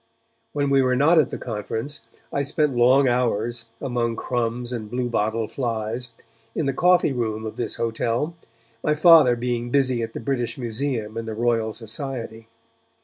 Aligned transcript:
When 0.53 0.71
we 0.71 0.81
were 0.81 0.95
not 0.95 1.19
at 1.19 1.29
the 1.29 1.37
conference, 1.37 1.99
I 2.33 2.41
spent 2.41 2.75
long 2.75 3.07
hours, 3.07 3.65
among 3.79 4.15
crumbs 4.15 4.73
and 4.73 4.89
bluebottle 4.89 5.47
flies, 5.47 6.09
in 6.55 6.65
the 6.65 6.73
coffee 6.73 7.13
room 7.13 7.45
of 7.45 7.55
this 7.55 7.75
hotel, 7.75 8.33
my 8.83 8.95
Father 8.95 9.35
being 9.35 9.69
busy 9.69 10.01
at 10.01 10.13
the 10.13 10.19
British 10.19 10.57
Museum 10.57 11.17
and 11.17 11.27
the 11.27 11.35
Royal 11.35 11.71
Society. 11.71 12.47